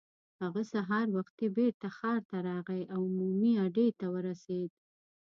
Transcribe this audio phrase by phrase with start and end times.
[0.41, 4.69] هغه سهار وختي بېرته ښار ته راغی او عمومي اډې ته ورسېد.